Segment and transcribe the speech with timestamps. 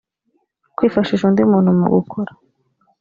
[0.75, 2.31] kwifashisha undi muntu mu gukora